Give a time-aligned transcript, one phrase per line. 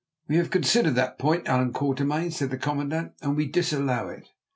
[0.27, 4.29] "We have considered that point, Allan Quatermain," said the commandant, "and we disallow it.